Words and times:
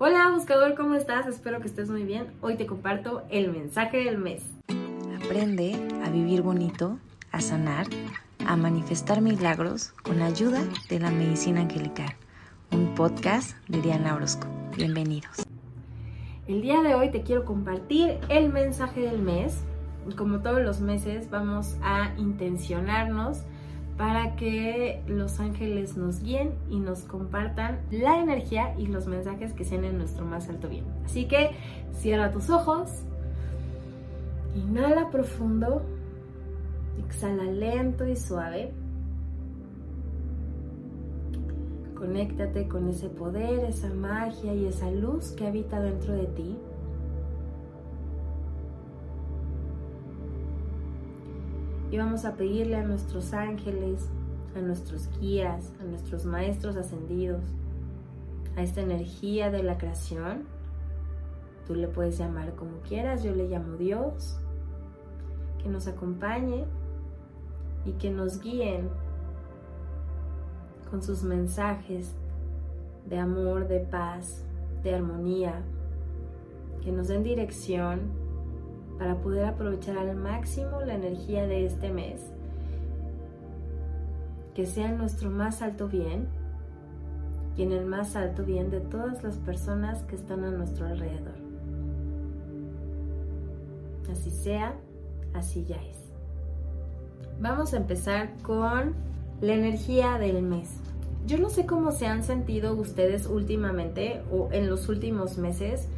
Hola 0.00 0.30
buscador, 0.30 0.76
¿cómo 0.76 0.94
estás? 0.94 1.26
Espero 1.26 1.58
que 1.60 1.66
estés 1.66 1.90
muy 1.90 2.04
bien. 2.04 2.28
Hoy 2.40 2.54
te 2.54 2.66
comparto 2.66 3.24
el 3.30 3.50
mensaje 3.50 4.04
del 4.04 4.16
mes. 4.16 4.44
Aprende 5.16 5.74
a 6.04 6.08
vivir 6.08 6.42
bonito, 6.42 7.00
a 7.32 7.40
sanar, 7.40 7.88
a 8.46 8.54
manifestar 8.54 9.20
milagros 9.20 9.92
con 10.04 10.20
la 10.20 10.26
ayuda 10.26 10.62
de 10.88 11.00
la 11.00 11.10
medicina 11.10 11.62
angelical. 11.62 12.14
Un 12.70 12.94
podcast 12.94 13.56
de 13.66 13.82
Diana 13.82 14.14
Orozco. 14.14 14.46
Bienvenidos. 14.76 15.44
El 16.46 16.62
día 16.62 16.80
de 16.82 16.94
hoy 16.94 17.10
te 17.10 17.22
quiero 17.22 17.44
compartir 17.44 18.18
el 18.28 18.52
mensaje 18.52 19.00
del 19.00 19.20
mes. 19.20 19.64
Como 20.16 20.42
todos 20.42 20.60
los 20.62 20.80
meses 20.80 21.28
vamos 21.28 21.76
a 21.82 22.14
intencionarnos 22.18 23.38
para 23.98 24.36
que 24.36 25.02
los 25.08 25.40
ángeles 25.40 25.96
nos 25.96 26.22
guíen 26.22 26.54
y 26.70 26.78
nos 26.78 27.00
compartan 27.00 27.80
la 27.90 28.20
energía 28.20 28.72
y 28.78 28.86
los 28.86 29.08
mensajes 29.08 29.52
que 29.52 29.64
sean 29.64 29.84
en 29.84 29.98
nuestro 29.98 30.24
más 30.24 30.48
alto 30.48 30.68
bien. 30.68 30.84
Así 31.04 31.26
que 31.26 31.50
cierra 31.94 32.30
tus 32.30 32.48
ojos, 32.48 32.88
inhala 34.54 35.10
profundo, 35.10 35.82
exhala 37.04 37.42
lento 37.42 38.06
y 38.06 38.14
suave. 38.14 38.72
Conéctate 41.96 42.68
con 42.68 42.88
ese 42.88 43.08
poder, 43.08 43.64
esa 43.64 43.92
magia 43.92 44.54
y 44.54 44.66
esa 44.66 44.88
luz 44.92 45.32
que 45.32 45.48
habita 45.48 45.80
dentro 45.80 46.12
de 46.12 46.26
ti. 46.26 46.56
Y 51.90 51.96
vamos 51.96 52.24
a 52.24 52.34
pedirle 52.34 52.76
a 52.76 52.82
nuestros 52.82 53.32
ángeles, 53.32 54.08
a 54.54 54.60
nuestros 54.60 55.08
guías, 55.18 55.72
a 55.80 55.84
nuestros 55.84 56.24
maestros 56.24 56.76
ascendidos, 56.76 57.42
a 58.56 58.62
esta 58.62 58.82
energía 58.82 59.50
de 59.50 59.62
la 59.62 59.78
creación. 59.78 60.44
Tú 61.66 61.74
le 61.74 61.88
puedes 61.88 62.18
llamar 62.18 62.54
como 62.54 62.80
quieras, 62.80 63.22
yo 63.22 63.34
le 63.34 63.48
llamo 63.48 63.76
Dios, 63.76 64.38
que 65.62 65.68
nos 65.68 65.86
acompañe 65.86 66.64
y 67.84 67.92
que 67.92 68.10
nos 68.10 68.40
guíen 68.40 68.88
con 70.90 71.02
sus 71.02 71.22
mensajes 71.22 72.14
de 73.06 73.18
amor, 73.18 73.68
de 73.68 73.80
paz, 73.80 74.44
de 74.82 74.94
armonía, 74.94 75.62
que 76.82 76.92
nos 76.92 77.08
den 77.08 77.22
dirección 77.22 78.27
para 78.98 79.16
poder 79.16 79.44
aprovechar 79.44 79.96
al 79.96 80.16
máximo 80.16 80.80
la 80.80 80.94
energía 80.94 81.46
de 81.46 81.66
este 81.66 81.90
mes. 81.90 82.20
Que 84.54 84.66
sea 84.66 84.90
nuestro 84.92 85.30
más 85.30 85.62
alto 85.62 85.88
bien 85.88 86.26
y 87.56 87.62
en 87.62 87.72
el 87.72 87.86
más 87.86 88.16
alto 88.16 88.44
bien 88.44 88.70
de 88.70 88.80
todas 88.80 89.22
las 89.22 89.36
personas 89.36 90.02
que 90.04 90.16
están 90.16 90.44
a 90.44 90.50
nuestro 90.50 90.86
alrededor. 90.86 91.36
Así 94.10 94.30
sea, 94.30 94.74
así 95.34 95.64
ya 95.64 95.76
es. 95.76 95.98
Vamos 97.40 97.72
a 97.74 97.76
empezar 97.76 98.30
con 98.42 98.94
la 99.40 99.54
energía 99.54 100.18
del 100.18 100.42
mes. 100.42 100.70
Yo 101.26 101.38
no 101.38 101.50
sé 101.50 101.66
cómo 101.66 101.92
se 101.92 102.06
han 102.06 102.22
sentido 102.24 102.74
ustedes 102.74 103.26
últimamente 103.26 104.22
o 104.32 104.48
en 104.50 104.68
los 104.68 104.88
últimos 104.88 105.36
meses. 105.38 105.88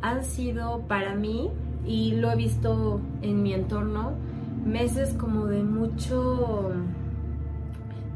Han 0.00 0.24
sido 0.24 0.82
para 0.86 1.14
mí 1.14 1.50
y 1.86 2.12
lo 2.12 2.30
he 2.30 2.36
visto 2.36 3.00
en 3.22 3.42
mi 3.42 3.54
entorno, 3.54 4.12
meses 4.64 5.14
como 5.14 5.46
de 5.46 5.62
mucho, 5.62 6.72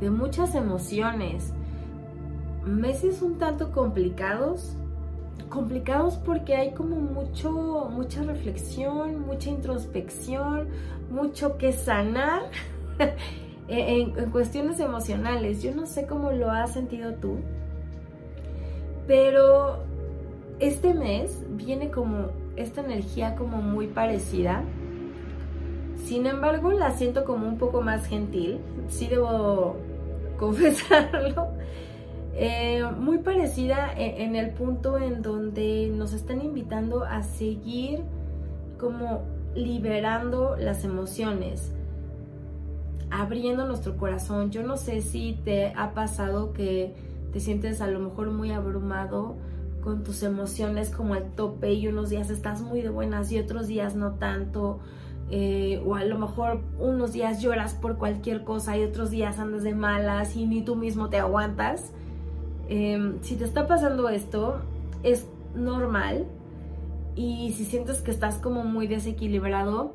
de 0.00 0.10
muchas 0.10 0.54
emociones, 0.54 1.52
meses 2.64 3.22
un 3.22 3.38
tanto 3.38 3.72
complicados, 3.72 4.76
complicados 5.48 6.16
porque 6.16 6.56
hay 6.56 6.72
como 6.72 6.96
mucho, 6.96 7.50
mucha 7.90 8.22
reflexión, 8.22 9.26
mucha 9.26 9.50
introspección, 9.50 10.68
mucho 11.10 11.58
que 11.58 11.72
sanar 11.72 12.42
en, 13.68 14.18
en 14.18 14.30
cuestiones 14.30 14.80
emocionales. 14.80 15.62
Yo 15.62 15.74
no 15.74 15.86
sé 15.86 16.06
cómo 16.06 16.32
lo 16.32 16.50
has 16.50 16.72
sentido 16.72 17.14
tú, 17.14 17.38
pero 19.06 19.78
este 20.58 20.94
mes 20.94 21.42
viene 21.50 21.90
como 21.90 22.28
esta 22.56 22.80
energía 22.82 23.34
como 23.36 23.58
muy 23.58 23.86
parecida. 23.86 24.62
Sin 26.04 26.26
embargo, 26.26 26.72
la 26.72 26.90
siento 26.92 27.24
como 27.24 27.46
un 27.46 27.58
poco 27.58 27.80
más 27.80 28.06
gentil, 28.06 28.60
sí 28.88 29.06
debo 29.08 29.76
confesarlo. 30.38 31.48
Eh, 32.34 32.82
muy 32.98 33.18
parecida 33.18 33.92
e, 33.92 34.24
en, 34.24 34.36
el 34.36 34.50
punto 34.50 34.98
en 34.98 35.20
donde 35.20 35.90
nos 35.94 36.14
están 36.14 36.40
invitando 36.40 37.04
a 37.04 37.22
seguir 37.22 38.00
como 38.78 39.22
liberando 39.54 40.56
las 40.56 40.84
emociones, 40.84 41.72
abriendo 43.10 43.66
nuestro 43.66 43.98
corazón. 43.98 44.50
Yo 44.50 44.62
no 44.62 44.78
sé 44.78 45.02
si 45.02 45.38
te 45.44 45.74
ha 45.76 45.92
pasado 45.92 46.54
que 46.54 46.94
te 47.32 47.40
sientes 47.40 47.82
a 47.82 47.86
lo 47.86 48.00
mejor 48.00 48.30
muy 48.30 48.50
abrumado 48.50 49.36
con 49.82 50.04
tus 50.04 50.22
emociones 50.22 50.90
como 50.90 51.14
al 51.14 51.30
tope 51.32 51.72
y 51.72 51.88
unos 51.88 52.10
días 52.10 52.30
estás 52.30 52.62
muy 52.62 52.80
de 52.80 52.88
buenas 52.88 53.30
y 53.32 53.38
otros 53.38 53.66
días 53.66 53.94
no 53.94 54.12
tanto. 54.12 54.80
Eh, 55.30 55.82
o 55.86 55.94
a 55.94 56.04
lo 56.04 56.18
mejor 56.18 56.60
unos 56.78 57.12
días 57.12 57.40
lloras 57.40 57.74
por 57.74 57.96
cualquier 57.96 58.44
cosa 58.44 58.76
y 58.76 58.84
otros 58.84 59.10
días 59.10 59.38
andas 59.38 59.62
de 59.62 59.74
malas 59.74 60.36
y 60.36 60.46
ni 60.46 60.62
tú 60.62 60.76
mismo 60.76 61.08
te 61.08 61.18
aguantas. 61.18 61.92
Em, 62.68 63.20
si 63.22 63.36
te 63.36 63.44
está 63.44 63.66
pasando 63.66 64.08
esto, 64.08 64.60
es 65.02 65.26
normal 65.54 66.26
y 67.14 67.52
si 67.52 67.64
sientes 67.64 68.00
que 68.00 68.10
estás 68.10 68.36
como 68.36 68.64
muy 68.64 68.86
desequilibrado, 68.86 69.94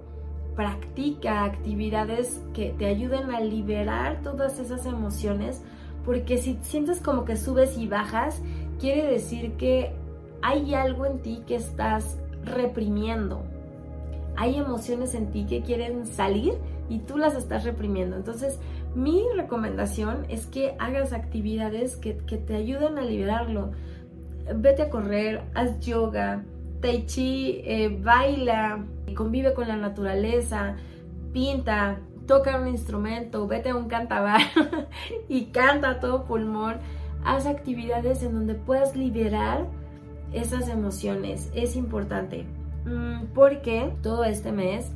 practica 0.56 1.44
actividades 1.44 2.42
que 2.54 2.74
te 2.78 2.88
ayuden 2.88 3.32
a 3.32 3.40
liberar 3.40 4.22
todas 4.24 4.60
esas 4.60 4.86
emociones, 4.86 5.62
porque 6.04 6.38
si 6.38 6.58
sientes 6.62 7.00
como 7.00 7.26
que 7.26 7.36
subes 7.38 7.78
y 7.78 7.88
bajas, 7.88 8.42
quiere 8.80 9.06
decir 9.06 9.54
que 9.54 9.92
hay 10.42 10.74
algo 10.74 11.06
en 11.06 11.20
ti 11.20 11.44
que 11.48 11.56
estás 11.56 12.18
reprimiendo. 12.44 13.44
Hay 14.36 14.56
emociones 14.56 15.16
en 15.16 15.32
ti 15.32 15.46
que 15.46 15.62
quieren 15.62 16.06
salir 16.06 16.54
y 16.90 17.00
tú 17.00 17.18
las 17.18 17.36
estás 17.36 17.64
reprimiendo. 17.64 18.16
Entonces, 18.16 18.60
mi 18.96 19.24
recomendación 19.36 20.26
es 20.30 20.46
que 20.46 20.76
hagas 20.80 21.12
actividades 21.14 21.96
que, 21.98 22.14
te 22.14 22.56
ayuden 22.56 22.98
a 22.98 23.02
liberarlo. 23.02 23.72
Vete 24.56 24.84
a 24.84 24.90
correr, 24.90 25.42
haz 25.54 25.80
yoga, 25.80 26.44
tai 26.82 27.06
chi, 27.06 27.62
eh, 27.66 27.90
baila, 28.02 28.86
convive 29.16 29.54
con 29.54 29.68
la 29.68 29.76
naturaleza, 29.76 30.76
pinta, 31.34 32.00
toca 32.28 32.60
un 32.60 32.68
instrumento, 32.68 33.48
vete 33.48 33.70
a 33.70 33.76
un 33.76 33.88
cantabar 33.88 34.42
y 35.30 35.46
canta 35.46 35.90
a 35.90 36.00
todo 36.00 36.26
pulmón 36.26 36.76
haz 37.24 37.46
actividades 37.46 38.24
en 38.24 38.34
donde 38.34 38.56
puedas 38.56 38.96
liberar 38.96 39.68
esas 40.32 40.68
emociones. 40.70 41.52
Es 41.54 41.76
importante 41.76 42.46
mm, 42.86 43.34
porque 43.34 43.94
todo 44.02 44.24
este 44.24 44.52
mes 44.52 44.92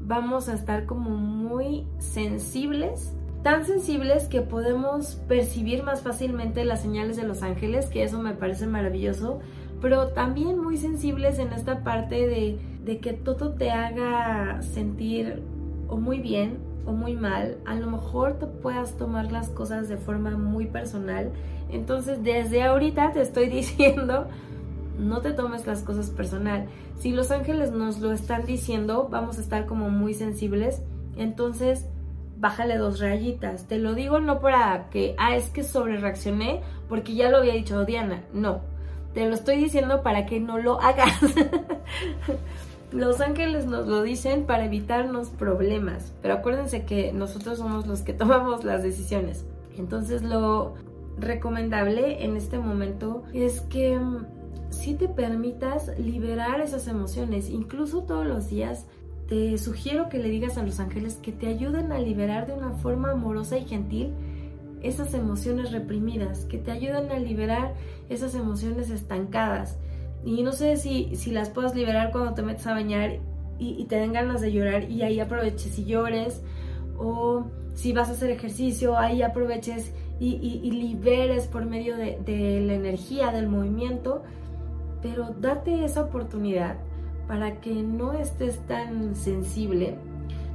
vamos 0.00 0.48
a 0.48 0.54
estar 0.54 0.86
como 0.86 1.10
muy 1.10 1.86
sensibles, 1.98 3.12
tan 3.42 3.64
sensibles 3.64 4.24
que 4.24 4.42
podemos 4.42 5.16
percibir 5.28 5.82
más 5.82 6.02
fácilmente 6.02 6.64
las 6.64 6.82
señales 6.82 7.16
de 7.16 7.24
los 7.24 7.42
ángeles, 7.42 7.86
que 7.86 8.02
eso 8.02 8.20
me 8.20 8.34
parece 8.34 8.66
maravilloso, 8.66 9.40
pero 9.80 10.08
también 10.08 10.58
muy 10.58 10.76
sensibles 10.76 11.38
en 11.38 11.52
esta 11.52 11.82
parte 11.82 12.26
de, 12.26 12.58
de 12.84 12.98
que 12.98 13.12
todo 13.12 13.52
te 13.54 13.70
haga 13.70 14.60
sentir 14.62 15.42
o 15.88 15.96
muy 15.96 16.20
bien 16.20 16.69
o 16.86 16.92
muy 16.92 17.14
mal, 17.14 17.58
a 17.66 17.74
lo 17.74 17.86
mejor 17.86 18.34
te 18.38 18.46
puedas 18.46 18.96
tomar 18.96 19.30
las 19.32 19.48
cosas 19.48 19.88
de 19.88 19.96
forma 19.96 20.30
muy 20.30 20.66
personal. 20.66 21.30
Entonces, 21.70 22.22
desde 22.22 22.62
ahorita 22.62 23.12
te 23.12 23.20
estoy 23.20 23.48
diciendo, 23.50 24.26
no 24.98 25.20
te 25.20 25.32
tomes 25.32 25.66
las 25.66 25.82
cosas 25.82 26.10
personal. 26.10 26.66
Si 26.98 27.12
los 27.12 27.30
ángeles 27.30 27.72
nos 27.72 28.00
lo 28.00 28.12
están 28.12 28.44
diciendo, 28.44 29.08
vamos 29.10 29.38
a 29.38 29.40
estar 29.40 29.66
como 29.66 29.88
muy 29.90 30.14
sensibles. 30.14 30.82
Entonces, 31.16 31.86
bájale 32.40 32.76
dos 32.76 33.00
rayitas. 33.00 33.66
Te 33.66 33.78
lo 33.78 33.94
digo 33.94 34.20
no 34.20 34.40
para 34.40 34.88
que, 34.90 35.14
ah, 35.18 35.36
es 35.36 35.50
que 35.50 35.62
sobre 35.62 35.98
reaccioné 35.98 36.62
porque 36.88 37.14
ya 37.14 37.30
lo 37.30 37.38
había 37.38 37.54
dicho 37.54 37.84
Diana. 37.84 38.24
No, 38.32 38.60
te 39.14 39.26
lo 39.28 39.34
estoy 39.34 39.56
diciendo 39.56 40.02
para 40.02 40.26
que 40.26 40.40
no 40.40 40.58
lo 40.58 40.80
hagas. 40.80 41.18
Los 42.92 43.20
ángeles 43.20 43.66
nos 43.66 43.86
lo 43.86 44.02
dicen 44.02 44.44
para 44.44 44.64
evitarnos 44.64 45.30
problemas, 45.30 46.12
pero 46.22 46.34
acuérdense 46.34 46.84
que 46.84 47.12
nosotros 47.12 47.58
somos 47.58 47.86
los 47.86 48.02
que 48.02 48.12
tomamos 48.14 48.64
las 48.64 48.82
decisiones. 48.82 49.44
Entonces 49.78 50.22
lo 50.22 50.74
recomendable 51.18 52.24
en 52.24 52.36
este 52.36 52.58
momento 52.58 53.22
es 53.32 53.60
que 53.62 53.98
mm, 53.98 54.26
si 54.70 54.94
te 54.94 55.08
permitas 55.08 55.98
liberar 55.98 56.60
esas 56.60 56.88
emociones, 56.88 57.48
incluso 57.50 58.02
todos 58.02 58.26
los 58.26 58.48
días 58.48 58.86
te 59.28 59.56
sugiero 59.58 60.08
que 60.08 60.18
le 60.18 60.28
digas 60.28 60.58
a 60.58 60.64
los 60.64 60.80
ángeles 60.80 61.14
que 61.14 61.30
te 61.30 61.46
ayuden 61.46 61.92
a 61.92 62.00
liberar 62.00 62.48
de 62.48 62.54
una 62.54 62.72
forma 62.72 63.12
amorosa 63.12 63.58
y 63.58 63.64
gentil 63.64 64.12
esas 64.82 65.14
emociones 65.14 65.70
reprimidas, 65.70 66.46
que 66.46 66.58
te 66.58 66.72
ayuden 66.72 67.12
a 67.12 67.18
liberar 67.18 67.74
esas 68.08 68.34
emociones 68.34 68.90
estancadas. 68.90 69.78
Y 70.24 70.42
no 70.42 70.52
sé 70.52 70.76
si, 70.76 71.16
si 71.16 71.30
las 71.30 71.50
puedas 71.50 71.74
liberar 71.74 72.12
cuando 72.12 72.34
te 72.34 72.42
metes 72.42 72.66
a 72.66 72.72
bañar 72.72 73.18
y, 73.58 73.84
te 73.84 73.96
den 73.96 74.12
ganas 74.12 74.40
de 74.40 74.52
llorar 74.52 74.90
y 74.90 75.02
ahí 75.02 75.20
aproveches 75.20 75.78
y 75.78 75.84
llores. 75.84 76.42
O 76.98 77.46
si 77.74 77.92
vas 77.92 78.08
a 78.08 78.12
hacer 78.12 78.30
ejercicio, 78.30 78.98
ahí 78.98 79.22
aproveches 79.22 79.92
y, 80.18 80.70
liberes 80.70 81.46
por 81.46 81.64
medio 81.64 81.96
de, 81.96 82.18
de 82.24 82.60
la 82.60 82.74
energía, 82.74 83.32
del 83.32 83.48
movimiento. 83.48 84.22
Pero 85.02 85.34
date 85.38 85.84
esa 85.84 86.02
oportunidad 86.02 86.76
para 87.26 87.60
que 87.60 87.72
no 87.82 88.12
estés 88.12 88.58
tan 88.66 89.14
sensible. 89.14 89.96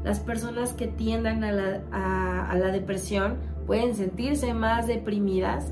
Las 0.03 0.19
personas 0.19 0.73
que 0.73 0.87
tiendan 0.87 1.43
a 1.43 1.51
la, 1.51 2.49
a 2.49 2.55
la 2.55 2.67
depresión 2.67 3.37
pueden 3.65 3.95
sentirse 3.95 4.53
más 4.53 4.85
deprimidas. 4.85 5.71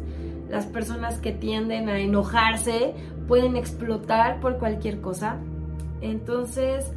Las 0.50 0.66
personas 0.66 1.18
que 1.20 1.32
tienden 1.32 1.90
a 1.90 2.00
enojarse 2.00 2.94
pueden 3.34 3.56
explotar 3.56 4.40
por 4.42 4.60
cualquier 4.60 5.02
cosa. 5.02 5.38
Entonces, 6.02 6.92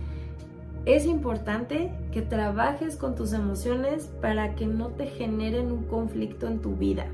es 0.84 1.06
importante 1.06 1.94
que 2.12 2.20
trabajes 2.20 2.96
con 2.96 3.14
tus 3.14 3.32
emociones 3.32 4.10
para 4.20 4.54
que 4.54 4.66
no 4.66 4.88
te 4.88 5.06
generen 5.06 5.72
un 5.72 5.84
conflicto 5.84 6.46
en 6.46 6.58
tu 6.58 6.76
vida. 6.76 7.06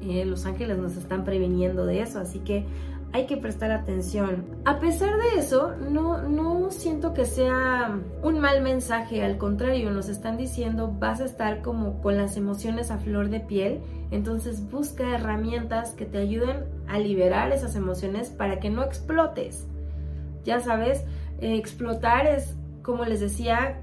Eh, 0.00 0.24
los 0.24 0.46
ángeles 0.46 0.78
nos 0.78 0.96
están 0.96 1.24
previniendo 1.24 1.86
de 1.86 2.02
eso, 2.02 2.20
así 2.20 2.38
que 2.38 2.66
hay 3.12 3.26
que 3.26 3.36
prestar 3.36 3.70
atención. 3.70 4.44
A 4.64 4.78
pesar 4.80 5.18
de 5.18 5.38
eso, 5.40 5.74
no, 5.76 6.22
no 6.28 6.70
siento 6.70 7.14
que 7.14 7.24
sea 7.24 7.98
un 8.22 8.38
mal 8.38 8.62
mensaje, 8.62 9.24
al 9.24 9.38
contrario, 9.38 9.90
nos 9.90 10.08
están 10.08 10.36
diciendo 10.36 10.94
vas 10.98 11.20
a 11.20 11.24
estar 11.24 11.62
como 11.62 12.00
con 12.02 12.16
las 12.16 12.36
emociones 12.36 12.90
a 12.90 12.98
flor 12.98 13.30
de 13.30 13.40
piel, 13.40 13.80
entonces 14.10 14.68
busca 14.70 15.14
herramientas 15.14 15.92
que 15.92 16.04
te 16.04 16.18
ayuden 16.18 16.64
a 16.86 16.98
liberar 16.98 17.52
esas 17.52 17.76
emociones 17.76 18.28
para 18.28 18.60
que 18.60 18.70
no 18.70 18.82
explotes. 18.82 19.66
Ya 20.44 20.60
sabes, 20.60 21.04
eh, 21.40 21.56
explotar 21.56 22.26
es, 22.26 22.54
como 22.82 23.04
les 23.04 23.20
decía, 23.20 23.80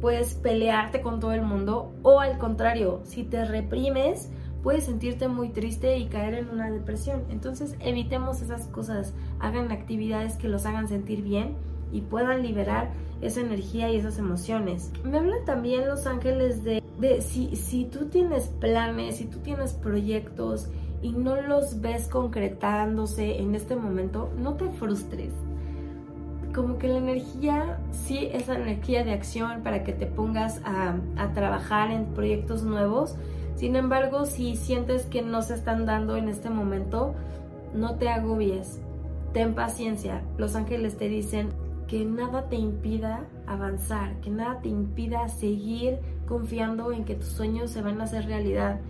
puedes 0.00 0.34
pelearte 0.34 1.00
con 1.00 1.20
todo 1.20 1.32
el 1.32 1.42
mundo 1.42 1.92
o 2.02 2.20
al 2.20 2.38
contrario, 2.38 3.00
si 3.04 3.22
te 3.22 3.44
reprimes, 3.44 4.30
puedes 4.62 4.84
sentirte 4.84 5.28
muy 5.28 5.48
triste 5.50 5.98
y 5.98 6.06
caer 6.06 6.34
en 6.34 6.50
una 6.50 6.70
depresión. 6.70 7.24
Entonces 7.30 7.74
evitemos 7.80 8.40
esas 8.40 8.66
cosas, 8.68 9.12
hagan 9.40 9.72
actividades 9.72 10.36
que 10.36 10.48
los 10.48 10.66
hagan 10.66 10.88
sentir 10.88 11.22
bien 11.22 11.54
y 11.92 12.00
puedan 12.00 12.42
liberar 12.42 12.90
esa 13.20 13.40
energía 13.40 13.90
y 13.90 13.96
esas 13.96 14.18
emociones. 14.18 14.90
Me 15.04 15.18
hablan 15.18 15.44
también 15.44 15.86
los 15.86 16.06
ángeles 16.06 16.64
de, 16.64 16.82
de 16.98 17.22
si, 17.22 17.54
si 17.56 17.84
tú 17.84 18.06
tienes 18.06 18.48
planes, 18.48 19.16
si 19.16 19.26
tú 19.26 19.38
tienes 19.38 19.74
proyectos 19.74 20.68
y 21.02 21.10
no 21.12 21.40
los 21.40 21.80
ves 21.80 22.08
concretándose 22.08 23.38
en 23.38 23.54
este 23.54 23.76
momento, 23.76 24.30
no 24.38 24.54
te 24.54 24.68
frustres. 24.70 25.32
Como 26.54 26.78
que 26.78 26.88
la 26.88 26.98
energía, 26.98 27.78
sí, 27.92 28.28
esa 28.32 28.56
energía 28.56 29.04
de 29.04 29.12
acción 29.12 29.62
para 29.62 29.84
que 29.84 29.92
te 29.92 30.06
pongas 30.06 30.60
a, 30.64 30.96
a 31.16 31.32
trabajar 31.32 31.90
en 31.90 32.06
proyectos 32.06 32.62
nuevos, 32.62 33.16
sin 33.62 33.76
embargo, 33.76 34.26
si 34.26 34.56
sientes 34.56 35.06
que 35.06 35.22
no 35.22 35.40
se 35.40 35.54
están 35.54 35.86
dando 35.86 36.16
en 36.16 36.28
este 36.28 36.50
momento, 36.50 37.14
no 37.72 37.94
te 37.94 38.08
agobies. 38.08 38.80
Ten 39.32 39.54
paciencia. 39.54 40.20
Los 40.36 40.56
ángeles 40.56 40.96
te 40.96 41.08
dicen 41.08 41.50
que 41.86 42.04
nada 42.04 42.48
te 42.48 42.56
impida 42.56 43.20
avanzar, 43.46 44.16
que 44.20 44.30
nada 44.30 44.58
te 44.62 44.68
impida 44.68 45.28
seguir 45.28 46.00
confiando 46.26 46.90
en 46.90 47.04
que 47.04 47.14
tus 47.14 47.28
sueños 47.28 47.70
se 47.70 47.82
van 47.82 48.00
a 48.00 48.04
hacer 48.04 48.26
realidad. 48.26 48.80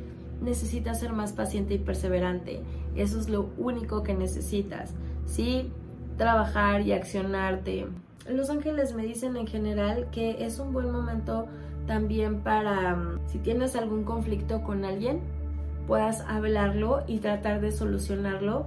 Necesitas 0.40 1.00
ser 1.00 1.12
más 1.12 1.34
paciente 1.34 1.74
y 1.74 1.78
perseverante. 1.78 2.62
Eso 2.96 3.20
es 3.20 3.28
lo 3.28 3.50
único 3.58 4.02
que 4.02 4.14
necesitas. 4.14 4.94
Sí, 5.26 5.70
trabajar 6.16 6.80
y 6.80 6.92
accionarte. 6.92 7.88
Los 8.26 8.48
ángeles 8.48 8.94
me 8.94 9.04
dicen 9.04 9.36
en 9.36 9.46
general 9.46 10.08
que 10.10 10.46
es 10.46 10.58
un 10.58 10.72
buen 10.72 10.90
momento 10.90 11.46
también 11.86 12.40
para, 12.40 12.94
mm, 12.94 13.20
si 13.26 13.38
tienes 13.38 13.76
algún 13.76 14.04
conflicto 14.04 14.62
con 14.62 14.84
alguien, 14.84 15.20
puedas 15.86 16.20
hablarlo 16.22 17.02
y 17.06 17.18
tratar 17.18 17.60
de 17.60 17.72
solucionarlo. 17.72 18.66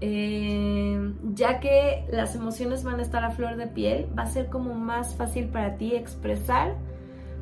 Eh, 0.00 1.12
ya 1.34 1.58
que 1.60 2.04
las 2.10 2.34
emociones 2.34 2.84
van 2.84 3.00
a 3.00 3.02
estar 3.02 3.24
a 3.24 3.30
flor 3.30 3.56
de 3.56 3.66
piel, 3.66 4.06
va 4.16 4.24
a 4.24 4.26
ser 4.26 4.48
como 4.48 4.74
más 4.74 5.14
fácil 5.14 5.48
para 5.48 5.76
ti 5.76 5.94
expresar 5.94 6.74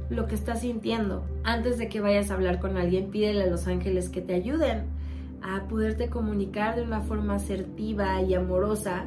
lo 0.09 0.27
que 0.27 0.35
estás 0.35 0.61
sintiendo. 0.61 1.25
Antes 1.43 1.79
de 1.79 1.89
que 1.89 2.01
vayas 2.01 2.31
a 2.31 2.35
hablar 2.35 2.61
con 2.61 2.77
alguien, 2.77 3.11
pídele 3.11 3.45
a 3.45 3.47
los 3.47 3.67
ángeles 3.67 4.09
que 4.09 4.21
te 4.21 4.35
ayuden 4.35 4.85
a 5.43 5.67
poderte 5.69 6.09
comunicar 6.09 6.77
de 6.77 6.83
una 6.83 7.01
forma 7.01 7.35
asertiva 7.35 8.23
y 8.23 8.35
amorosa 8.35 9.05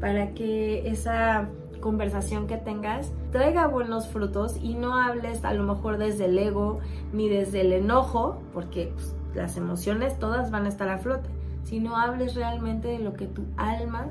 para 0.00 0.34
que 0.34 0.88
esa 0.88 1.48
conversación 1.80 2.46
que 2.46 2.56
tengas 2.56 3.12
traiga 3.32 3.66
buenos 3.66 4.08
frutos 4.08 4.56
y 4.62 4.74
no 4.74 4.96
hables 4.96 5.44
a 5.44 5.52
lo 5.52 5.62
mejor 5.64 5.98
desde 5.98 6.26
el 6.26 6.38
ego 6.38 6.80
ni 7.12 7.28
desde 7.28 7.62
el 7.62 7.72
enojo, 7.72 8.40
porque 8.52 8.92
pues, 8.94 9.14
las 9.34 9.56
emociones 9.56 10.18
todas 10.18 10.50
van 10.50 10.66
a 10.66 10.68
estar 10.68 10.88
a 10.88 10.98
flote, 10.98 11.28
sino 11.64 11.96
hables 11.96 12.34
realmente 12.34 12.88
de 12.88 12.98
lo 12.98 13.14
que 13.14 13.26
tu 13.26 13.44
alma 13.56 14.08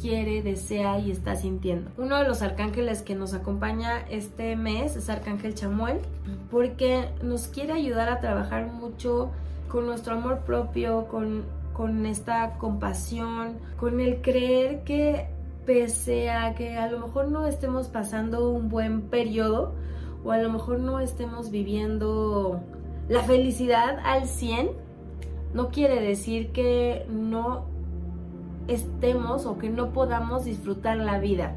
quiere, 0.00 0.42
desea 0.42 0.98
y 0.98 1.10
está 1.10 1.36
sintiendo. 1.36 1.90
Uno 1.96 2.18
de 2.18 2.28
los 2.28 2.42
arcángeles 2.42 3.02
que 3.02 3.14
nos 3.14 3.34
acompaña 3.34 4.00
este 4.10 4.56
mes 4.56 4.96
es 4.96 5.08
Arcángel 5.08 5.54
Chamuel, 5.54 6.00
porque 6.50 7.08
nos 7.22 7.48
quiere 7.48 7.72
ayudar 7.72 8.08
a 8.08 8.20
trabajar 8.20 8.66
mucho 8.66 9.30
con 9.68 9.86
nuestro 9.86 10.14
amor 10.14 10.40
propio, 10.40 11.06
con, 11.08 11.44
con 11.72 12.06
esta 12.06 12.58
compasión, 12.58 13.54
con 13.78 14.00
el 14.00 14.20
creer 14.20 14.84
que 14.84 15.28
pese 15.66 16.30
a 16.30 16.54
que 16.54 16.76
a 16.76 16.88
lo 16.88 17.00
mejor 17.00 17.28
no 17.28 17.46
estemos 17.46 17.88
pasando 17.88 18.50
un 18.50 18.68
buen 18.68 19.02
periodo 19.02 19.74
o 20.24 20.30
a 20.30 20.38
lo 20.38 20.50
mejor 20.50 20.78
no 20.78 21.00
estemos 21.00 21.50
viviendo 21.50 22.60
la 23.08 23.22
felicidad 23.22 23.98
al 24.04 24.26
100, 24.26 24.70
no 25.52 25.68
quiere 25.68 26.00
decir 26.00 26.52
que 26.52 27.04
no 27.10 27.66
estemos 28.68 29.44
o 29.44 29.58
que 29.58 29.68
no 29.68 29.92
podamos 29.92 30.44
disfrutar 30.44 30.96
la 30.96 31.18
vida. 31.18 31.54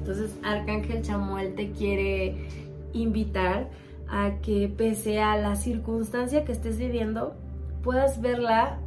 Entonces 0.00 0.36
Arcángel 0.44 1.02
Chamuel 1.02 1.54
te 1.54 1.70
quiere 1.70 2.48
invitar 2.92 3.68
a 4.08 4.38
que 4.42 4.68
pese 4.68 5.20
a 5.20 5.36
la 5.36 5.56
circunstancia 5.56 6.44
que 6.44 6.52
estés 6.52 6.78
viviendo, 6.78 7.34
puedas 7.82 8.20
verla 8.20 8.78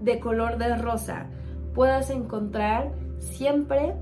de 0.00 0.20
color 0.20 0.58
de 0.58 0.76
rosa, 0.76 1.26
puedas 1.74 2.10
encontrar 2.10 2.92
siempre 3.24 3.94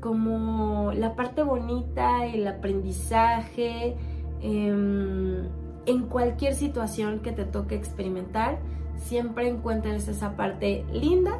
como 0.00 0.92
la 0.92 1.14
parte 1.14 1.42
bonita, 1.42 2.24
el 2.26 2.46
aprendizaje, 2.46 3.96
em, 4.40 5.48
en 5.86 6.02
cualquier 6.08 6.54
situación 6.54 7.20
que 7.20 7.32
te 7.32 7.44
toque 7.44 7.74
experimentar, 7.74 8.58
siempre 8.96 9.48
encuentres 9.48 10.08
esa 10.08 10.36
parte 10.36 10.84
linda 10.92 11.38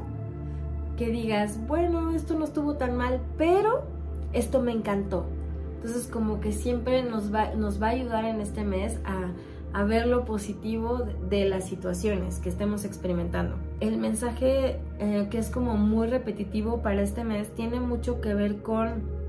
que 0.99 1.09
digas, 1.09 1.59
bueno, 1.67 2.11
esto 2.11 2.39
no 2.39 2.45
estuvo 2.45 2.75
tan 2.75 2.97
mal, 2.97 3.21
pero 3.39 3.85
esto 4.33 4.61
me 4.61 4.73
encantó. 4.73 5.27
Entonces 5.77 6.07
como 6.07 6.41
que 6.41 6.53
siempre 6.53 7.03
nos 7.03 7.33
va, 7.35 7.55
nos 7.55 7.81
va 7.81 7.87
a 7.87 7.91
ayudar 7.91 8.27
en 8.27 8.43
este 8.43 8.65
mes 8.65 9.01
a 9.05 9.31
a 9.73 9.85
ver 9.85 10.07
lo 10.07 10.25
positivo 10.25 11.07
de 11.29 11.49
las 11.49 11.69
situaciones 11.69 12.39
que 12.39 12.49
estemos 12.49 12.85
experimentando. 12.85 13.57
El 13.81 13.97
mensaje 13.97 14.79
eh, 14.99 15.29
que 15.31 15.39
es 15.39 15.49
como 15.49 15.77
muy 15.77 16.07
repetitivo 16.07 16.83
para 16.83 17.01
este 17.01 17.25
mes 17.25 17.49
tiene 17.55 17.81
mucho 17.81 18.21
que 18.21 18.35
ver 18.35 18.63
con... 18.63 19.21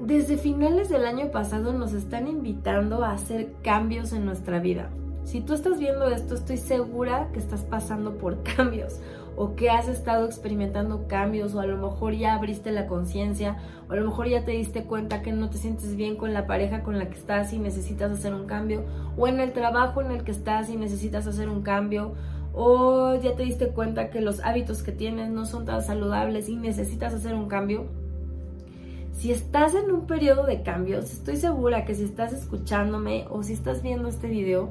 Desde 0.00 0.36
finales 0.36 0.88
del 0.88 1.06
año 1.06 1.30
pasado 1.30 1.72
nos 1.72 1.92
están 1.92 2.26
invitando 2.26 3.04
a 3.04 3.12
hacer 3.12 3.52
cambios 3.62 4.12
en 4.12 4.26
nuestra 4.26 4.58
vida. 4.58 4.90
Si 5.24 5.40
tú 5.40 5.54
estás 5.54 5.78
viendo 5.78 6.08
esto, 6.08 6.34
estoy 6.34 6.56
segura 6.56 7.28
que 7.32 7.38
estás 7.38 7.60
pasando 7.60 8.18
por 8.18 8.42
cambios 8.56 8.98
o 9.36 9.54
que 9.54 9.70
has 9.70 9.88
estado 9.88 10.26
experimentando 10.26 11.06
cambios 11.08 11.54
o 11.54 11.60
a 11.60 11.66
lo 11.66 11.76
mejor 11.76 12.14
ya 12.14 12.34
abriste 12.34 12.70
la 12.70 12.86
conciencia 12.86 13.56
o 13.88 13.92
a 13.92 13.96
lo 13.96 14.04
mejor 14.04 14.28
ya 14.28 14.44
te 14.44 14.50
diste 14.52 14.84
cuenta 14.84 15.22
que 15.22 15.32
no 15.32 15.48
te 15.48 15.58
sientes 15.58 15.96
bien 15.96 16.16
con 16.16 16.34
la 16.34 16.46
pareja 16.46 16.82
con 16.82 16.98
la 16.98 17.08
que 17.08 17.18
estás 17.18 17.52
y 17.52 17.58
necesitas 17.58 18.10
hacer 18.10 18.34
un 18.34 18.46
cambio 18.46 18.84
o 19.16 19.28
en 19.28 19.40
el 19.40 19.52
trabajo 19.52 20.02
en 20.02 20.10
el 20.10 20.24
que 20.24 20.32
estás 20.32 20.68
y 20.68 20.76
necesitas 20.76 21.26
hacer 21.26 21.48
un 21.48 21.62
cambio 21.62 22.12
o 22.54 23.14
ya 23.14 23.34
te 23.34 23.44
diste 23.44 23.68
cuenta 23.68 24.10
que 24.10 24.20
los 24.20 24.40
hábitos 24.40 24.82
que 24.82 24.92
tienes 24.92 25.30
no 25.30 25.46
son 25.46 25.64
tan 25.64 25.82
saludables 25.82 26.48
y 26.48 26.56
necesitas 26.56 27.14
hacer 27.14 27.34
un 27.34 27.48
cambio. 27.48 27.86
Si 29.12 29.30
estás 29.30 29.74
en 29.74 29.90
un 29.90 30.06
periodo 30.06 30.46
de 30.46 30.62
cambios, 30.62 31.12
estoy 31.12 31.36
segura 31.36 31.84
que 31.84 31.94
si 31.94 32.04
estás 32.04 32.32
escuchándome 32.32 33.26
o 33.30 33.42
si 33.42 33.52
estás 33.52 33.82
viendo 33.82 34.08
este 34.08 34.28
video, 34.28 34.70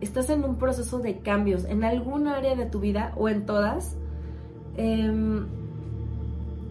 estás 0.00 0.30
en 0.30 0.44
un 0.44 0.56
proceso 0.56 0.98
de 0.98 1.18
cambios 1.20 1.64
en 1.64 1.82
algún 1.84 2.28
área 2.28 2.54
de 2.54 2.66
tu 2.66 2.80
vida 2.80 3.12
o 3.16 3.28
en 3.28 3.46
todas, 3.46 3.96
em, 4.76 5.46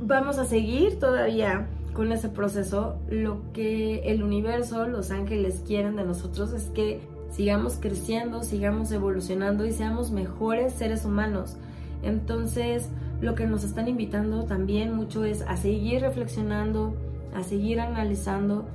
vamos 0.01 0.37
a 0.37 0.45
seguir 0.45 0.99
todavía 0.99 1.67
con 1.93 2.11
ese 2.11 2.29
proceso. 2.29 2.97
Lo 3.09 3.51
que 3.51 4.11
el 4.11 4.21
universo, 4.21 4.87
los 4.87 5.11
ángeles 5.11 5.63
quieren 5.65 5.95
de 5.95 6.03
nosotros 6.03 6.53
es 6.53 6.65
que 6.69 7.01
sigamos 7.35 7.77
creciendo, 7.81 8.43
sigamos 8.43 8.93
evolucionando 8.93 9.65
y 9.65 9.73
seamos 9.73 10.09
mejores 10.09 10.71
seres 10.71 11.03
humanos. 11.03 11.57
Entonces, 12.01 12.89
lo 13.19 13.35
que 13.35 13.45
nos 13.45 13.65
están 13.65 13.89
invitando 13.89 14.45
también 14.45 14.95
mucho 14.95 15.25
es 15.25 15.41
a 15.41 15.57
seguir 15.57 16.01
reflexionando, 16.01 16.95
a 17.35 17.43
seguir 17.43 17.81
analizando, 17.81 18.65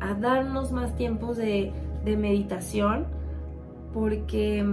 a 0.00 0.14
darnos 0.14 0.72
más 0.72 0.96
tiempos 0.96 1.36
de, 1.36 1.70
de 2.02 2.16
meditación, 2.16 3.04
porque 3.92 4.64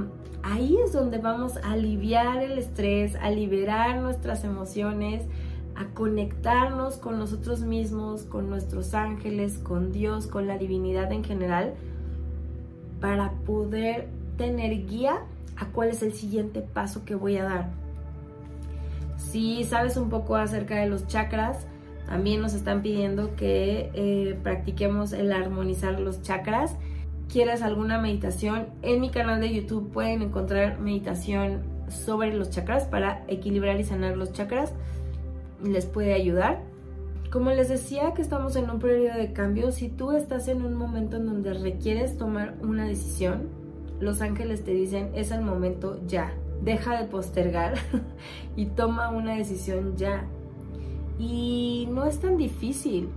ahí 0.41 0.77
es 0.85 0.93
donde 0.93 1.17
vamos 1.17 1.57
a 1.57 1.71
aliviar 1.71 2.41
el 2.41 2.57
estrés, 2.57 3.17
a 3.17 3.31
liberar 3.31 3.99
nuestras 3.99 4.45
emociones, 4.45 5.25
a 5.75 5.87
conectarnos 5.93 6.95
con 6.95 7.19
nosotros 7.19 7.63
mismos, 7.63 8.23
con 8.23 8.49
nuestros 8.49 8.93
ángeles, 8.93 9.57
con 9.57 9.91
Dios, 9.91 10.27
con 10.27 10.47
la 10.47 10.57
divinidad 10.57 11.11
en 11.11 11.25
general, 11.25 11.73
para 12.99 13.31
poder 13.45 14.07
tener 14.37 14.85
guía 14.85 15.17
a 15.57 15.65
cuál 15.67 15.89
es 15.89 16.01
el 16.01 16.13
siguiente 16.13 16.61
paso 16.61 17.05
que 17.05 17.15
voy 17.15 17.37
a 17.37 17.43
dar. 17.43 17.69
Si 19.17 19.63
sabes 19.65 19.97
un 19.97 20.09
poco 20.09 20.35
acerca 20.35 20.75
de 20.75 20.87
los 20.87 21.07
chakras, 21.07 21.67
también 22.07 22.41
nos 22.41 22.53
están 22.53 22.81
pidiendo 22.81 23.35
que 23.35 23.91
eh, 23.93 24.39
practiquemos 24.41 25.13
el 25.13 25.31
armonizar 25.31 25.99
los 25.99 26.21
chakras. 26.23 26.75
¿Quieres 27.31 27.61
alguna 27.61 27.99
meditación? 27.99 28.67
En 28.81 29.01
mi 29.01 29.11
canal 29.11 29.39
de 29.39 29.53
YouTube 29.53 29.91
pueden 29.91 30.23
encontrar 30.23 30.79
meditación 30.79 31.61
sobre 31.89 32.33
los 32.33 32.49
chakras 32.49 32.85
para 32.85 33.23
equilibrar 33.27 33.79
y 33.79 33.83
sanar 33.83 34.17
los 34.17 34.33
chakras. 34.33 34.73
Les 35.63 35.85
puede 35.85 36.13
ayudar. 36.13 36.61
Como 37.31 37.51
les 37.51 37.69
decía 37.69 38.15
que 38.15 38.23
estamos 38.23 38.55
en 38.55 38.71
un 38.71 38.79
periodo 38.79 39.15
de 39.15 39.33
cambio, 39.33 39.71
si 39.71 39.87
tú 39.87 40.13
estás 40.13 40.47
en 40.47 40.65
un 40.65 40.73
momento 40.73 41.17
en 41.17 41.27
donde 41.27 41.53
requieres 41.53 42.17
tomar 42.17 42.55
una 42.63 42.85
decisión, 42.85 43.49
los 43.99 44.21
ángeles 44.21 44.63
te 44.63 44.71
dicen 44.71 45.11
es 45.13 45.29
el 45.29 45.41
momento 45.41 45.99
ya. 46.07 46.33
Deja 46.63 46.99
de 46.99 47.07
postergar 47.07 47.75
y 48.55 48.65
toma 48.65 49.09
una 49.09 49.35
decisión 49.35 49.95
ya. 49.95 50.25
Y 51.19 51.87
no 51.91 52.05
es 52.05 52.19
tan 52.19 52.35
difícil. 52.35 53.09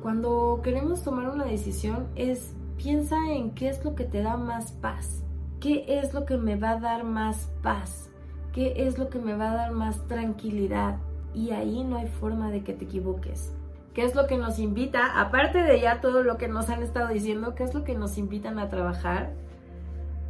Cuando 0.00 0.60
queremos 0.64 1.02
tomar 1.02 1.28
una 1.28 1.44
decisión 1.44 2.06
es 2.16 2.54
piensa 2.78 3.16
en 3.30 3.50
qué 3.50 3.68
es 3.68 3.84
lo 3.84 3.94
que 3.94 4.04
te 4.04 4.22
da 4.22 4.38
más 4.38 4.72
paz. 4.72 5.22
¿Qué 5.60 5.84
es 5.86 6.14
lo 6.14 6.24
que 6.24 6.38
me 6.38 6.56
va 6.56 6.70
a 6.70 6.80
dar 6.80 7.04
más 7.04 7.50
paz? 7.62 8.08
¿Qué 8.54 8.86
es 8.86 8.98
lo 8.98 9.10
que 9.10 9.18
me 9.18 9.36
va 9.36 9.52
a 9.52 9.56
dar 9.56 9.72
más 9.72 10.06
tranquilidad? 10.06 10.96
Y 11.36 11.50
ahí 11.50 11.84
no 11.84 11.98
hay 11.98 12.08
forma 12.08 12.50
de 12.50 12.64
que 12.64 12.72
te 12.72 12.86
equivoques. 12.86 13.52
¿Qué 13.92 14.04
es 14.04 14.14
lo 14.14 14.26
que 14.26 14.38
nos 14.38 14.58
invita? 14.58 15.20
Aparte 15.20 15.58
de 15.58 15.80
ya 15.80 16.00
todo 16.00 16.22
lo 16.22 16.38
que 16.38 16.48
nos 16.48 16.70
han 16.70 16.82
estado 16.82 17.08
diciendo, 17.08 17.54
¿qué 17.54 17.64
es 17.64 17.74
lo 17.74 17.84
que 17.84 17.94
nos 17.94 18.16
invitan 18.16 18.58
a 18.58 18.70
trabajar? 18.70 19.32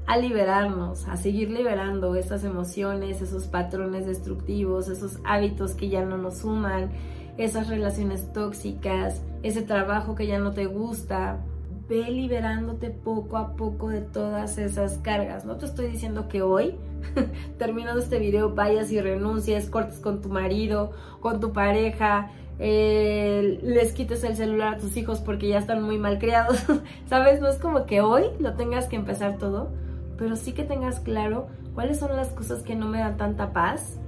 A 0.07 0.19
liberarnos, 0.19 1.07
a 1.07 1.17
seguir 1.17 1.51
liberando 1.51 2.17
esas 2.17 2.45
emociones, 2.45 3.23
esos 3.23 3.47
patrones 3.47 4.07
destructivos, 4.07 4.89
esos 4.89 5.21
hábitos 5.25 5.75
que 5.75 5.89
ya 5.89 6.05
no 6.05 6.19
nos 6.19 6.39
suman, 6.39 6.91
esas 7.39 7.69
relaciones 7.69 8.33
tóxicas, 8.33 9.23
ese 9.43 9.63
trabajo 9.63 10.17
que 10.17 10.27
ya 10.27 10.39
no 10.39 10.53
te 10.53 10.67
gusta. 10.67 11.39
Ve 11.89 12.11
liberándote 12.11 12.91
poco 12.91 13.37
a 13.37 13.55
poco 13.55 13.89
de 13.89 14.01
todas 14.01 14.59
esas 14.59 14.99
cargas. 14.99 15.45
No 15.45 15.57
te 15.57 15.67
estoy 15.67 15.89
diciendo 15.89 16.29
que 16.29 16.43
hoy 16.43 16.77
terminando 17.59 18.01
este 18.01 18.19
video 18.19 18.55
vayas 18.55 18.91
y 18.91 19.01
renuncies, 19.01 19.71
cortes 19.71 20.01
con 20.01 20.21
tu 20.21 20.29
marido, 20.29 20.93
con 21.21 21.39
tu 21.39 21.53
pareja, 21.53 22.31
eh, 22.59 23.61
les 23.63 23.93
quites 23.93 24.25
el 24.25 24.35
celular 24.35 24.75
a 24.75 24.79
tus 24.79 24.97
hijos 24.97 25.21
porque 25.21 25.49
ya 25.49 25.59
están 25.59 25.83
muy 25.83 25.99
mal 25.99 26.19
criados, 26.19 26.65
¿sabes? 27.07 27.41
No 27.41 27.49
es 27.49 27.59
como 27.59 27.87
que 27.87 28.01
hoy 28.01 28.25
lo 28.39 28.55
tengas 28.55 28.87
que 28.87 28.97
empezar 28.97 29.37
todo, 29.39 29.69
pero 30.17 30.37
sí 30.37 30.53
que 30.53 30.65
tengas 30.65 31.01
claro 31.01 31.49
cuáles 31.75 31.99
son 31.99 32.17
las 32.17 32.29
cosas 32.29 32.63
que 32.63 32.75
no 32.75 32.89
me 32.89 32.99
dan 32.99 33.17
tanta 33.19 33.53
paz, 33.53 33.99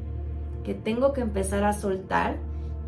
que 0.65 0.75
tengo 0.75 1.13
que 1.13 1.21
empezar 1.21 1.65
a 1.65 1.75
soltar 1.75 2.37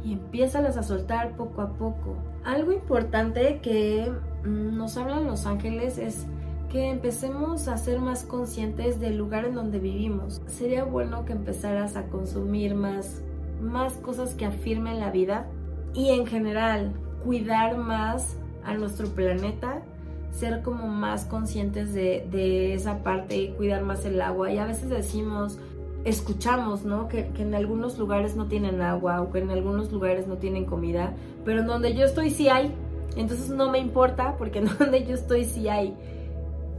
y 0.02 0.14
empiézalas 0.14 0.76
a 0.78 0.82
soltar 0.82 1.36
poco 1.36 1.60
a 1.60 1.74
poco. 1.74 2.16
Algo 2.44 2.72
importante 2.72 3.60
que 3.62 4.10
mm, 4.44 4.76
nos 4.76 4.96
hablan 4.96 5.26
los 5.26 5.46
ángeles 5.46 5.98
es 5.98 6.26
que 6.70 6.88
empecemos 6.88 7.68
a 7.68 7.76
ser 7.76 7.98
más 8.00 8.22
conscientes 8.22 9.00
del 9.00 9.16
lugar 9.16 9.44
en 9.44 9.54
donde 9.54 9.78
vivimos. 9.78 10.40
Sería 10.46 10.84
bueno 10.84 11.24
que 11.24 11.32
empezaras 11.32 11.96
a 11.96 12.04
consumir 12.04 12.74
más, 12.74 13.22
más 13.60 13.94
cosas 13.94 14.34
que 14.34 14.46
afirmen 14.46 15.00
la 15.00 15.10
vida 15.10 15.46
y 15.94 16.10
en 16.10 16.26
general 16.26 16.92
cuidar 17.24 17.76
más 17.76 18.36
a 18.64 18.74
nuestro 18.74 19.08
planeta, 19.08 19.82
ser 20.30 20.62
como 20.62 20.86
más 20.86 21.24
conscientes 21.24 21.92
de, 21.92 22.26
de 22.30 22.74
esa 22.74 23.02
parte 23.02 23.36
y 23.36 23.48
cuidar 23.50 23.82
más 23.82 24.04
el 24.04 24.20
agua. 24.20 24.52
Y 24.52 24.58
a 24.58 24.66
veces 24.66 24.88
decimos, 24.88 25.58
escuchamos, 26.04 26.84
¿no? 26.84 27.08
Que, 27.08 27.30
en 27.38 27.54
algunos 27.54 27.98
lugares 27.98 28.36
no 28.36 28.46
tienen 28.46 28.80
agua 28.80 29.20
o 29.22 29.30
que 29.30 29.40
en 29.40 29.50
algunos 29.50 29.92
lugares 29.92 30.26
no 30.26 30.38
tienen 30.38 30.64
comida, 30.64 31.14
pero 31.44 31.60
en 31.60 31.66
donde 31.66 31.94
yo 31.94 32.04
estoy 32.04 32.30
sí 32.30 32.48
hay. 32.48 32.74
Entonces 33.16 33.50
no 33.50 33.70
me 33.70 33.78
importa 33.78 34.36
porque 34.38 34.60
en 34.60 34.66
donde 34.78 35.04
yo 35.04 35.14
estoy 35.14 35.44
sí 35.44 35.68
hay 35.68 35.96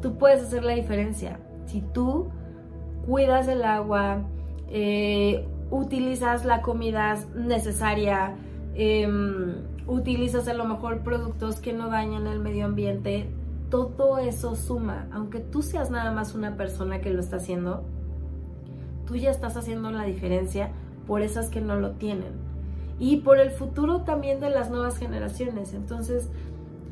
tú 0.01 0.17
puedes 0.17 0.41
hacer 0.41 0.63
la 0.63 0.73
diferencia. 0.73 1.39
Si 1.67 1.81
tú 1.81 2.29
cuidas 3.05 3.47
el 3.47 3.63
agua, 3.63 4.23
eh, 4.69 5.47
utilizas 5.69 6.43
la 6.43 6.61
comida 6.61 7.17
necesaria, 7.35 8.35
em, 8.75 9.55
utilizas 9.87 10.47
a 10.47 10.53
lo 10.53 10.65
mejor 10.65 10.99
productos 10.99 11.59
que 11.59 11.73
no 11.73 11.89
dañan 11.89 12.27
el 12.27 12.39
medio 12.39 12.65
ambiente, 12.65 13.29
todo 13.69 14.17
eso 14.17 14.55
suma. 14.55 15.07
Aunque 15.13 15.39
tú 15.39 15.61
seas 15.61 15.89
nada 15.89 16.11
más 16.11 16.35
una 16.35 16.57
persona 16.57 16.99
que 16.99 17.11
lo 17.11 17.21
está 17.21 17.37
haciendo, 17.37 17.83
tú 19.11 19.17
ya 19.17 19.29
estás 19.29 19.57
haciendo 19.57 19.91
la 19.91 20.05
diferencia 20.05 20.69
por 21.05 21.21
esas 21.21 21.49
que 21.49 21.59
no 21.59 21.75
lo 21.75 21.91
tienen. 21.91 22.31
Y 22.97 23.17
por 23.17 23.39
el 23.39 23.51
futuro 23.51 24.03
también 24.03 24.39
de 24.39 24.49
las 24.49 24.69
nuevas 24.69 24.97
generaciones. 24.97 25.73
Entonces, 25.73 26.29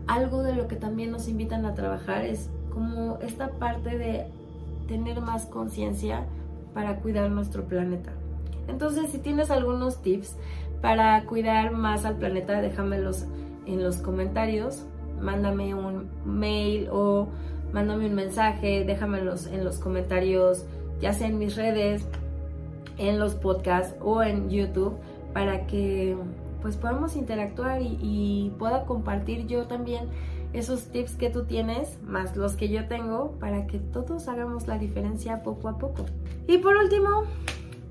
algo 0.05 0.43
de 0.43 0.53
lo 0.53 0.67
que 0.67 0.75
también 0.75 1.11
nos 1.11 1.29
invitan 1.29 1.65
a 1.65 1.75
trabajar 1.75 2.25
es 2.25 2.49
como 2.73 3.19
esta 3.21 3.51
parte 3.51 3.97
de 3.97 4.25
tener 4.89 5.21
más 5.21 5.45
conciencia 5.45 6.25
para 6.73 6.97
cuidar 6.97 7.31
nuestro 7.31 7.63
planeta. 7.63 8.11
Entonces, 8.67 9.11
si 9.11 9.19
tienes 9.19 9.49
algunos 9.49 10.01
tips 10.01 10.35
para 10.81 11.23
cuidar 11.23 11.71
más 11.71 12.03
al 12.03 12.17
planeta, 12.17 12.59
déjamelos 12.59 13.27
en 13.65 13.81
los 13.81 13.97
comentarios, 13.97 14.83
mándame 15.21 15.73
un 15.73 16.09
mail 16.25 16.89
o 16.91 17.29
mándame 17.71 18.07
un 18.07 18.15
mensaje, 18.15 18.83
déjamelos 18.83 19.47
en 19.47 19.63
los 19.63 19.79
comentarios, 19.79 20.65
ya 21.01 21.13
sea 21.13 21.27
en 21.27 21.39
mis 21.39 21.55
redes, 21.55 22.05
en 22.97 23.19
los 23.19 23.35
podcasts 23.35 23.95
o 24.01 24.21
en 24.21 24.49
YouTube, 24.49 24.95
para 25.33 25.65
que 25.67 26.15
pues 26.61 26.75
podamos 26.75 27.15
interactuar 27.15 27.81
y, 27.81 28.51
pueda 28.59 28.85
compartir 28.85 29.47
yo 29.47 29.65
también 29.67 30.05
esos 30.51 30.87
tips 30.87 31.15
que 31.15 31.29
tú 31.29 31.45
tienes, 31.45 31.99
más 32.03 32.35
los 32.35 32.55
que 32.55 32.69
yo 32.69 32.87
tengo, 32.87 33.31
para 33.39 33.67
que 33.67 33.79
todos 33.79 34.27
hagamos 34.27 34.67
la 34.67 34.77
diferencia 34.77 35.43
poco 35.43 35.69
a 35.69 35.77
poco. 35.77 36.05
Y 36.47 36.57
por 36.57 36.75
último, 36.75 37.23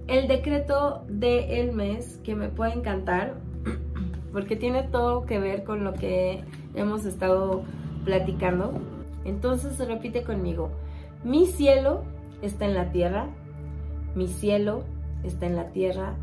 el 0.06 0.28
decreto 0.28 1.04
del 1.08 1.72
mes, 1.72 2.20
que 2.24 2.34
me 2.34 2.48
puede 2.48 2.74
encantar, 2.74 3.36
porque 4.32 4.56
tiene 4.56 4.82
todo 4.82 5.24
que 5.24 5.38
ver 5.38 5.64
con 5.64 5.84
lo 5.84 5.94
que 5.94 6.42
hemos 6.74 7.06
estado 7.06 7.62
platicando. 8.04 8.72
Entonces 9.24 9.78
repite 9.78 10.24
conmigo, 10.24 10.70
mi 11.24 11.46
cielo 11.46 12.02
está 12.42 12.64
en 12.66 12.74
la 12.74 12.90
tierra, 12.90 13.28
mi 14.14 14.28
cielo 14.28 14.84
está 15.24 15.46
en 15.46 15.56
la 15.56 15.70
tierra, 15.70 16.16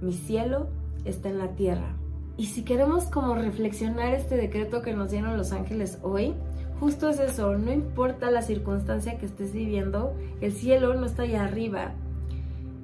mi 0.00 0.12
cielo 0.12 0.68
está 1.04 1.28
en 1.28 1.38
la 1.38 1.48
tierra. 1.48 1.96
Y 2.36 2.46
si 2.46 2.64
queremos 2.64 3.04
como 3.04 3.34
reflexionar 3.34 4.12
este 4.12 4.36
decreto 4.36 4.82
que 4.82 4.92
nos 4.92 5.10
dieron 5.10 5.36
los 5.36 5.52
ángeles 5.52 5.98
hoy, 6.02 6.34
justo 6.78 7.08
es 7.08 7.18
eso, 7.18 7.56
no 7.56 7.72
importa 7.72 8.30
la 8.30 8.42
circunstancia 8.42 9.16
que 9.16 9.26
estés 9.26 9.52
viviendo, 9.52 10.14
el 10.40 10.52
cielo 10.52 10.94
no 10.94 11.06
está 11.06 11.22
allá 11.22 11.44
arriba. 11.44 11.92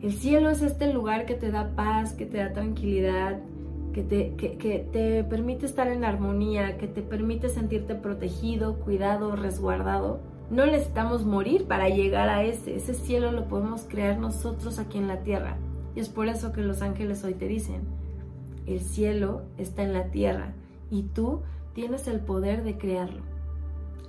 El 0.00 0.12
cielo 0.12 0.50
es 0.50 0.62
este 0.62 0.92
lugar 0.92 1.26
que 1.26 1.34
te 1.34 1.50
da 1.50 1.76
paz, 1.76 2.14
que 2.14 2.24
te 2.24 2.38
da 2.38 2.52
tranquilidad, 2.52 3.40
que 3.92 4.02
te, 4.02 4.34
que 4.36 4.88
te 4.90 5.22
permite 5.22 5.66
estar 5.66 5.86
en 5.88 6.04
armonía, 6.04 6.78
que 6.78 6.88
te 6.88 7.02
permite 7.02 7.50
sentirte 7.50 7.94
protegido, 7.94 8.78
cuidado, 8.78 9.36
resguardado. 9.36 10.20
No 10.52 10.66
necesitamos 10.66 11.24
morir 11.24 11.66
para 11.66 11.88
llegar 11.88 12.28
a 12.28 12.44
ese, 12.44 12.76
ese 12.76 12.92
cielo 12.92 13.32
lo 13.32 13.48
podemos 13.48 13.86
crear 13.88 14.18
nosotros 14.18 14.78
aquí 14.78 14.98
en 14.98 15.08
la 15.08 15.20
tierra. 15.20 15.56
Y 15.96 16.00
es 16.00 16.10
por 16.10 16.28
eso 16.28 16.52
que 16.52 16.60
los 16.60 16.82
ángeles 16.82 17.24
hoy 17.24 17.32
te 17.32 17.48
dicen, 17.48 17.80
el 18.66 18.80
cielo 18.80 19.42
está 19.56 19.82
en 19.82 19.94
la 19.94 20.10
tierra 20.10 20.52
y 20.90 21.04
tú 21.04 21.40
tienes 21.72 22.06
el 22.06 22.20
poder 22.20 22.64
de 22.64 22.76
crearlo. 22.76 23.22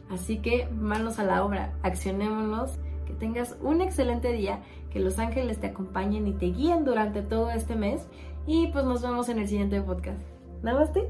Así 0.09 0.39
que 0.39 0.67
manos 0.67 1.17
a 1.17 1.23
la 1.23 1.45
obra, 1.45 1.73
accionémonos, 1.81 2.71
que 3.07 3.13
tengas 3.13 3.55
un 3.61 3.79
excelente 3.79 4.33
día, 4.33 4.59
que 4.91 4.99
los 4.99 5.19
ángeles 5.19 5.61
te 5.61 5.67
acompañen 5.67 6.27
y 6.27 6.33
te 6.33 6.47
guíen 6.47 6.83
durante 6.83 7.21
todo 7.21 7.51
este 7.51 7.75
mes 7.75 8.05
y 8.45 8.67
pues 8.67 8.83
nos 8.83 9.01
vemos 9.01 9.29
en 9.29 9.39
el 9.39 9.47
siguiente 9.47 9.81
podcast. 9.81 10.19
Namaste. 10.61 11.09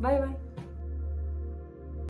Bye 0.00 0.20
bye. 0.20 0.51